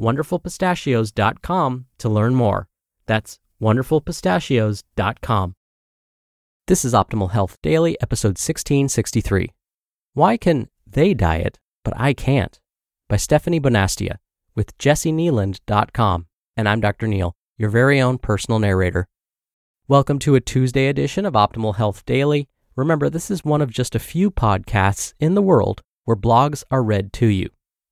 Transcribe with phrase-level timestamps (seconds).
[0.00, 2.68] wonderfulpistachios.com to learn more.
[3.06, 5.54] That's wonderfulpistachios.com.
[6.66, 9.50] This is Optimal Health Daily, episode 1663.
[10.14, 12.60] Why can they diet, but I can't?
[13.08, 14.16] By Stefanie Bonastia
[14.54, 16.26] with jessikneeland.com.
[16.56, 17.06] And I'm Dr.
[17.06, 19.08] Neal, your very own personal narrator.
[19.88, 22.48] Welcome to a Tuesday edition of Optimal Health Daily.
[22.76, 26.82] Remember, this is one of just a few podcasts in the world where blogs are
[26.82, 27.50] read to you.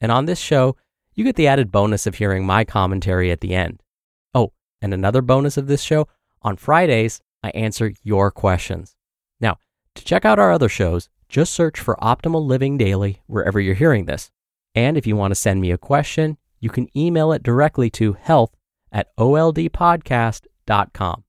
[0.00, 0.76] And on this show,
[1.14, 3.82] you get the added bonus of hearing my commentary at the end.
[4.34, 6.08] Oh, and another bonus of this show
[6.42, 8.96] on Fridays, I answer your questions.
[9.40, 9.58] Now,
[9.94, 14.06] to check out our other shows, just search for Optimal Living Daily wherever you're hearing
[14.06, 14.30] this.
[14.74, 18.14] And if you want to send me a question, you can email it directly to
[18.14, 18.56] health
[18.90, 21.24] at oldpodcast.com.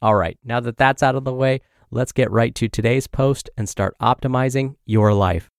[0.00, 3.50] All right, now that that's out of the way, let's get right to today's post
[3.56, 5.51] and start optimizing your life.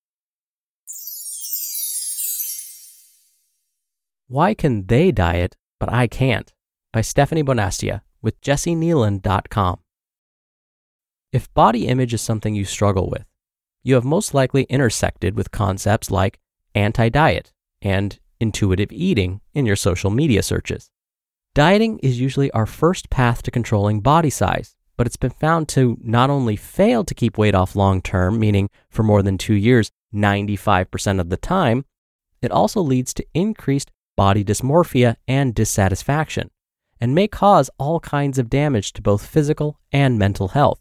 [4.27, 6.53] Why Can They Diet, But I Can't?
[6.91, 9.79] by Stefanie Bonastia with jessikneeland.com.
[11.31, 13.25] If body image is something you struggle with,
[13.83, 16.39] you have most likely intersected with concepts like
[16.73, 17.51] anti diet
[17.81, 20.89] and intuitive eating in your social media searches.
[21.53, 25.97] Dieting is usually our first path to controlling body size, but it's been found to
[26.01, 29.91] not only fail to keep weight off long term, meaning for more than two years,
[30.13, 31.85] 95% of the time,
[32.41, 36.49] it also leads to increased body dysmorphia and dissatisfaction,
[36.99, 40.79] and may cause all kinds of damage to both physical and mental health.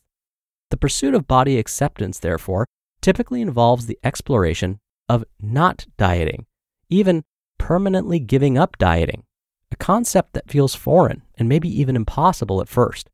[0.71, 2.67] The pursuit of body acceptance, therefore,
[3.01, 6.47] typically involves the exploration of not dieting,
[6.89, 7.25] even
[7.59, 9.25] permanently giving up dieting,
[9.71, 13.09] a concept that feels foreign and maybe even impossible at first.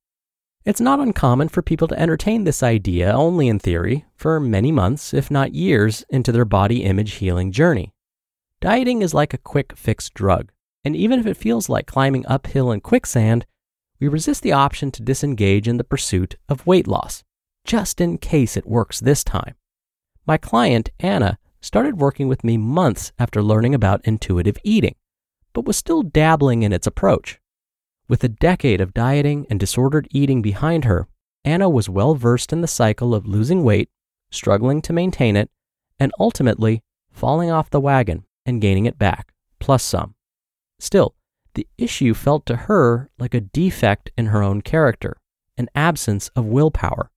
[0.65, 5.15] It's not uncommon for people to entertain this idea only in theory for many months,
[5.15, 7.93] if not years, into their body image healing journey.
[8.61, 10.51] Dieting is like a quick fix drug,
[10.85, 13.47] and even if it feels like climbing uphill in quicksand,
[14.01, 17.23] we resist the option to disengage in the pursuit of weight loss,
[17.65, 19.55] just in case it works this time.
[20.27, 24.97] My client, Anna, started working with me months after learning about intuitive eating,
[25.53, 27.39] but was still dabbling in its approach.
[28.09, 31.07] With a decade of dieting and disordered eating behind her,
[31.45, 33.89] Anna was well versed in the cycle of losing weight,
[34.33, 35.49] struggling to maintain it,
[36.01, 36.83] and ultimately
[37.13, 40.15] falling off the wagon and gaining it back, plus some.
[40.81, 41.15] Still,
[41.53, 45.19] the issue felt to her like a defect in her own character,
[45.59, 47.11] an absence of willpower.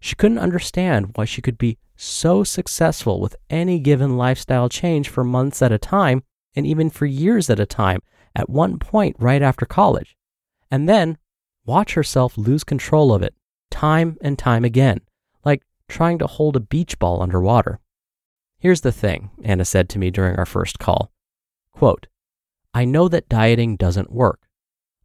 [0.00, 5.24] She couldn't understand why she could be so successful with any given lifestyle change for
[5.24, 6.22] months at a time
[6.54, 8.00] and even for years at a time
[8.34, 10.14] at one point right after college,
[10.70, 11.16] and then
[11.64, 13.34] watch herself lose control of it
[13.70, 15.00] time and time again,
[15.42, 17.80] like trying to hold a beach ball underwater.
[18.58, 21.12] Here's the thing, Anna said to me during our first call.
[21.72, 22.06] Quote,
[22.72, 24.40] I know that dieting doesn't work.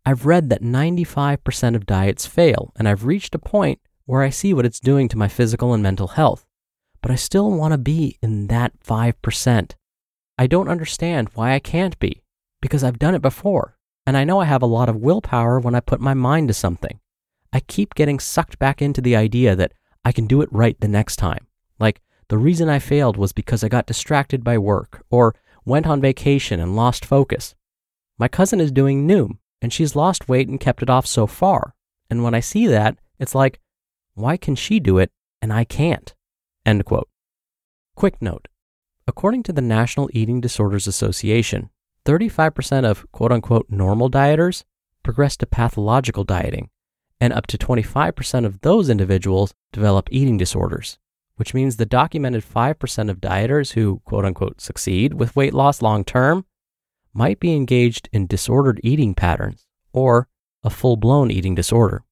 [0.06, 4.54] I've read that 95% of diets fail, and I've reached a point where I see
[4.54, 6.46] what it's doing to my physical and mental health.
[7.02, 9.72] But I still want to be in that 5%.
[10.38, 12.24] I don't understand why I can't be,
[12.62, 15.76] because I've done it before, and I know I have a lot of willpower when
[15.76, 17.00] I put my mind to something.
[17.54, 19.74] I keep getting sucked back into the idea that
[20.04, 21.48] I can do it right the next time.
[21.80, 25.36] Like, the reason I failed was because I got distracted by work or
[25.66, 27.56] went on vacation and lost focus.
[28.18, 31.76] My cousin is doing Noom and she's lost weight and kept it off so far.
[32.10, 33.60] And when I see that, it's like,
[34.14, 35.12] why can she do it
[35.42, 36.16] and I can't?
[36.66, 37.10] End quote.
[37.98, 38.48] Quick note
[39.06, 41.70] according to the National Eating Disorders Association,
[42.06, 44.64] 35% of quote unquote normal dieters
[45.04, 46.70] progress to pathological dieting,
[47.20, 50.98] and up to 25% of those individuals develop eating disorders
[51.42, 56.04] which means the documented 5% of dieters who quote unquote succeed with weight loss long
[56.06, 56.46] term
[57.16, 60.28] might be engaged in disordered eating patterns or
[60.62, 62.04] a full blown eating disorder.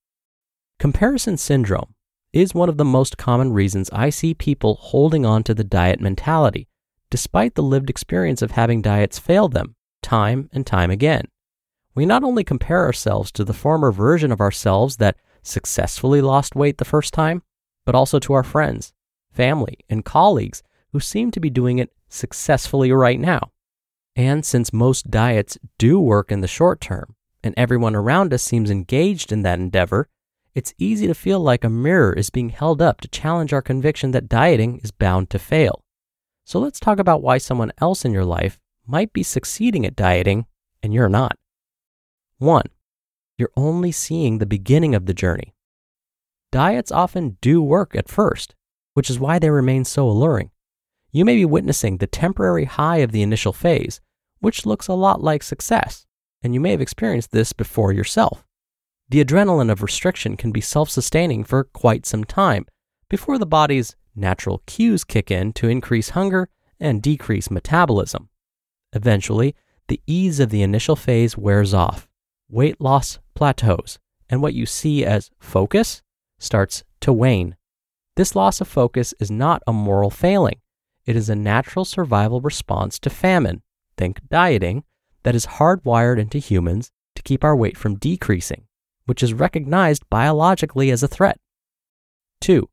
[0.80, 1.94] Comparison syndrome
[2.34, 6.02] is one of the most common reasons I see people holding on to the diet
[6.02, 6.68] mentality,
[7.12, 11.26] despite the lived experience of having diets fail them time and time again.
[11.94, 16.80] We not only compare ourselves to the former version of ourselves that successfully lost weight
[16.80, 17.44] the first time,
[17.86, 18.92] but also to our friends,
[19.40, 23.52] family, and colleagues who seem to be doing it successfully right now.
[24.14, 28.70] And since most diets do work in the short term, and everyone around us seems
[28.70, 30.10] engaged in that endeavor,
[30.54, 34.12] it's easy to feel like a mirror is being held up to challenge our conviction
[34.12, 35.86] that dieting is bound to fail.
[36.44, 40.48] So let's talk about why someone else in your life might be succeeding at dieting
[40.84, 41.38] and you're not.
[42.40, 42.66] One,
[43.38, 45.54] you're only seeing the beginning of the journey.
[46.52, 48.54] Diets often do work at first,
[48.94, 50.52] which is why they remain so alluring.
[51.12, 54.02] You may be witnessing the temporary high of the initial phase,
[54.40, 56.06] which looks a lot like success,
[56.42, 58.46] and you may have experienced this before yourself.
[59.10, 62.66] The adrenaline of restriction can be self sustaining for quite some time
[63.10, 66.50] before the body's natural cues kick in to increase hunger
[66.80, 68.30] and decrease metabolism.
[68.94, 69.56] Eventually,
[69.88, 72.08] the ease of the initial phase wears off,
[72.50, 73.98] weight loss plateaus,
[74.30, 76.04] and what you see as focus
[76.38, 77.56] starts to wane.
[78.20, 80.60] This loss of focus is not a moral failing.
[81.06, 83.62] It is a natural survival response to famine,
[83.96, 84.84] think dieting,
[85.24, 88.66] that is hardwired into humans to keep our weight from decreasing,
[89.06, 91.40] which is recognized biologically as a threat.
[92.42, 92.68] Two,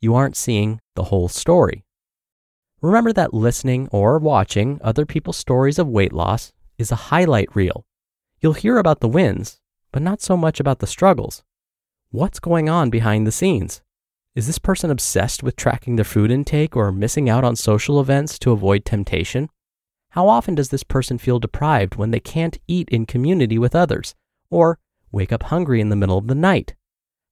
[0.00, 1.84] you aren't seeing the whole story.
[2.80, 7.86] Remember that listening or watching other people's stories of weight loss is a highlight reel.
[8.40, 9.60] You'll hear about the wins,
[9.92, 11.44] but not so much about the struggles.
[12.10, 13.82] What's going on behind the scenes?
[14.36, 18.38] Is this person obsessed with tracking their food intake or missing out on social events
[18.38, 19.48] to avoid temptation?
[20.10, 24.14] How often does this person feel deprived when they can't eat in community with others
[24.48, 24.78] or
[25.10, 26.76] wake up hungry in the middle of the night?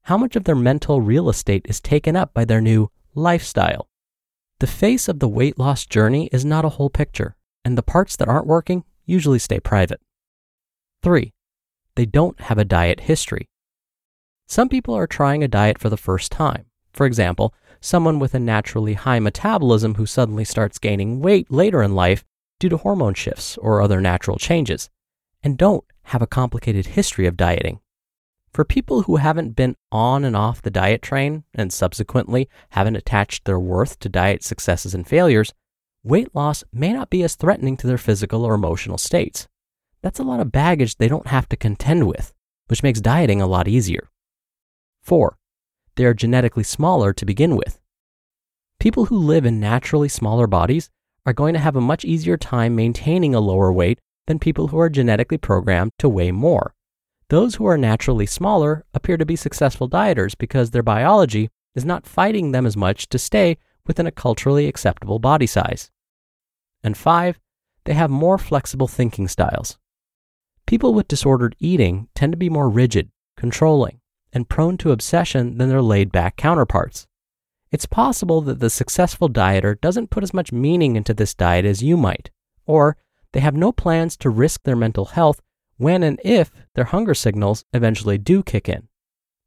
[0.03, 3.89] How much of their mental real estate is taken up by their new lifestyle?
[4.59, 8.17] The face of the weight loss journey is not a whole picture, and the parts
[8.17, 10.01] that aren't working usually stay private.
[11.05, 11.33] 3.
[11.94, 13.49] They don't have a diet history.
[14.49, 16.65] Some people are trying a diet for the first time.
[16.99, 21.95] For example, someone with a naturally high metabolism who suddenly starts gaining weight later in
[21.95, 22.25] life
[22.59, 24.91] due to hormone shifts or other natural changes,
[25.41, 27.79] and don't have a complicated history of dieting.
[28.53, 33.44] For people who haven't been on and off the diet train and subsequently haven't attached
[33.44, 35.55] their worth to diet successes and failures,
[36.03, 39.47] weight loss may not be as threatening to their physical or emotional states.
[40.03, 42.35] That's a lot of baggage they don't have to contend with,
[42.67, 44.09] which makes dieting a lot easier.
[45.03, 45.38] 4.
[45.99, 47.81] They are genetically smaller to begin with.
[48.79, 50.91] People who live in naturally smaller bodies
[51.27, 53.99] are going to have a much easier time maintaining a lower weight
[54.29, 56.77] than people who are genetically programmed to weigh more.
[57.31, 62.06] Those who are naturally smaller appear to be successful dieters because their biology is not
[62.06, 65.91] fighting them as much to stay within a culturally acceptable body size.
[66.85, 67.41] And five,
[67.87, 69.79] they have more flexible thinking styles.
[70.65, 74.01] People with disordered eating tend to be more rigid, controlling,
[74.33, 77.07] and prone to obsession than their laid back counterparts.
[77.71, 81.83] It's possible that the successful dieter doesn't put as much meaning into this diet as
[81.83, 82.31] you might,
[82.67, 82.97] or
[83.33, 85.41] they have no plans to risk their mental health
[85.77, 88.89] when and if their hunger signals eventually do kick in.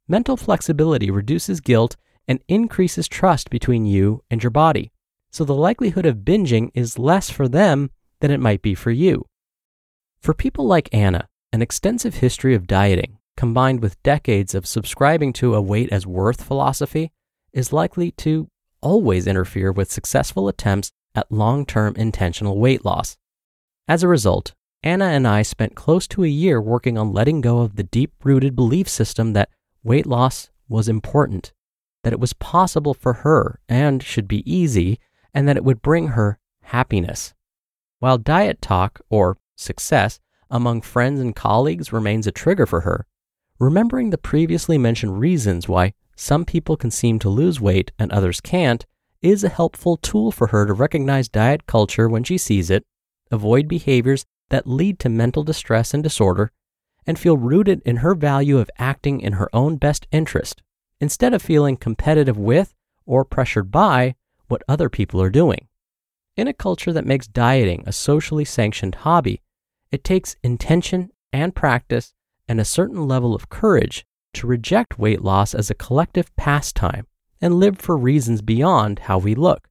[0.08, 1.96] Mental flexibility reduces guilt
[2.28, 4.92] and increases trust between you and your body,
[5.30, 9.26] so the likelihood of binging is less for them than it might be for you.
[10.20, 15.54] For people like Anna, an extensive history of dieting combined with decades of subscribing to
[15.54, 17.12] a weight as worth philosophy
[17.52, 18.48] is likely to
[18.80, 23.16] always interfere with successful attempts at long term intentional weight loss.
[23.88, 27.60] As a result, Anna and I spent close to a year working on letting go
[27.60, 29.50] of the deep rooted belief system that
[29.84, 31.52] weight loss was important,
[32.02, 34.98] that it was possible for her and should be easy,
[35.32, 37.34] and that it would bring her happiness.
[38.00, 40.18] While diet talk, or success,
[40.50, 43.06] among friends and colleagues remains a trigger for her,
[43.62, 48.40] remembering the previously mentioned reasons why some people can seem to lose weight and others
[48.40, 48.84] can't
[49.22, 52.84] is a helpful tool for her to recognize diet culture when she sees it,
[53.30, 56.50] avoid behaviors that lead to mental distress and disorder,
[57.06, 60.60] and feel rooted in her value of acting in her own best interest,
[61.00, 62.74] instead of feeling competitive with
[63.06, 64.16] or pressured by
[64.48, 65.68] what other people are doing.
[66.36, 69.40] In a culture that makes dieting a socially sanctioned hobby,
[69.92, 72.12] it takes intention and practice
[72.48, 77.06] and a certain level of courage to reject weight loss as a collective pastime
[77.40, 79.68] and live for reasons beyond how we look.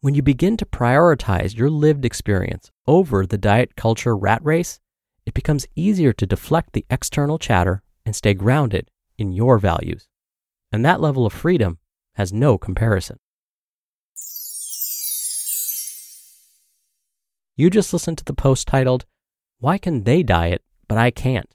[0.00, 4.80] When you begin to prioritize your lived experience over the diet culture rat race,
[5.24, 10.08] it becomes easier to deflect the external chatter and stay grounded in your values.
[10.70, 11.78] And that level of freedom
[12.16, 13.18] has no comparison.
[17.56, 19.06] You just listened to the post titled,
[19.60, 21.54] Why Can They Diet But I Can't?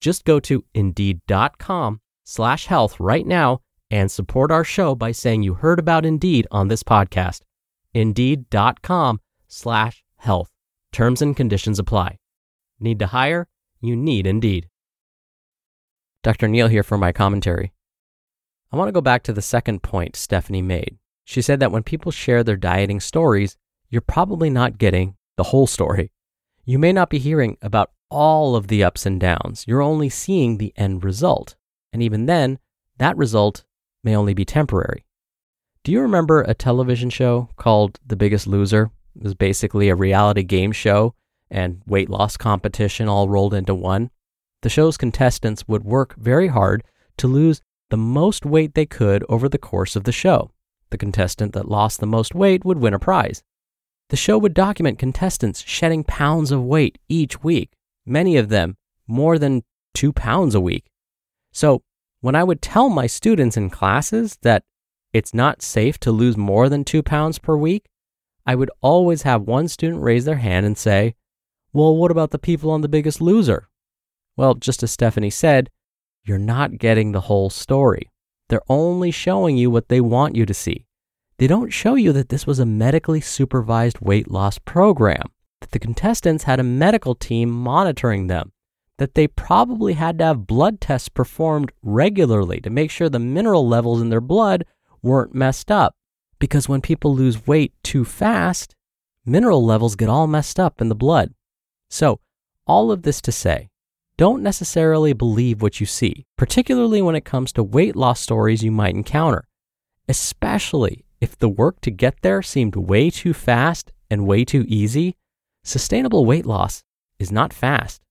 [0.00, 5.54] Just go to indeed.com slash health right now and support our show by saying you
[5.54, 7.40] heard about Indeed on this podcast.
[7.94, 10.50] Indeed.com slash health.
[10.92, 12.18] Terms and conditions apply.
[12.80, 13.48] Need to hire?
[13.80, 14.68] You need Indeed.
[16.22, 16.48] Dr.
[16.48, 17.72] Neal here for my commentary.
[18.70, 20.98] I want to go back to the second point Stefanie made.
[21.24, 23.56] She said that when people share their dieting stories,
[23.88, 26.10] you're probably not getting the whole story.
[26.68, 29.64] You may not be hearing about all of the ups and downs.
[29.66, 31.56] You're only seeing the end result.
[31.94, 32.58] And even then,
[32.98, 33.64] that result
[34.04, 35.06] may only be temporary.
[35.82, 38.90] Do you remember a television show called The Biggest Loser?
[39.16, 41.14] It was basically a reality game show
[41.50, 44.10] and weight loss competition all rolled into one.
[44.60, 46.84] The show's contestants would work very hard
[47.16, 50.50] to lose the most weight they could over the course of the show.
[50.90, 53.42] The contestant that lost the most weight would win a prize.
[54.10, 57.72] The show would document contestants shedding pounds of weight each week,
[58.06, 60.90] many of them more than two pounds a week.
[61.52, 61.82] So,
[62.20, 64.64] when I would tell my students in classes that
[65.12, 67.86] it's not safe to lose more than two pounds per week,
[68.46, 71.14] I would always have one student raise their hand and say,
[71.72, 73.68] Well, what about the people on The Biggest Loser?
[74.36, 75.70] Well, just as Stefanie said,
[76.24, 78.10] you're not getting the whole story.
[78.48, 80.86] They're only showing you what they want you to see.
[81.38, 85.22] They don't show you that this was a medically supervised weight loss program,
[85.60, 88.52] that the contestants had a medical team monitoring them,
[88.98, 93.68] that they probably had to have blood tests performed regularly to make sure the mineral
[93.68, 94.64] levels in their blood
[95.00, 95.94] weren't messed up.
[96.40, 98.74] Because when people lose weight too fast,
[99.24, 101.32] mineral levels get all messed up in the blood.
[101.88, 102.18] So,
[102.66, 103.70] all of this to say,
[104.16, 108.72] don't necessarily believe what you see, particularly when it comes to weight loss stories you
[108.72, 109.46] might encounter,
[110.08, 115.16] especially if the work to get there seemed way too fast and way too easy.
[115.64, 116.82] Sustainable weight loss
[117.18, 118.02] is not fast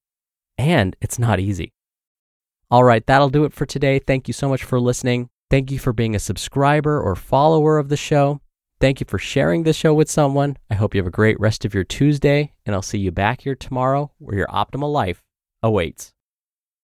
[0.58, 1.74] and it's not easy.
[2.70, 4.00] All right, that'll do it for today.
[4.00, 5.30] Thank you so much for listening.
[5.50, 8.42] Thank you for being a subscriber or follower of the show.
[8.80, 10.58] Thank you for sharing this show with someone.
[10.70, 13.42] I hope you have a great rest of your Tuesday, and I'll see you back
[13.42, 15.24] here tomorrow where your optimal life
[15.64, 16.14] awaits.